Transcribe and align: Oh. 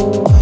Oh. 0.00 0.37